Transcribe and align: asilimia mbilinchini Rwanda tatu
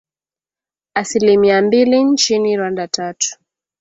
asilimia 0.93 1.61
mbilinchini 1.61 2.57
Rwanda 2.57 2.87
tatu 2.87 3.37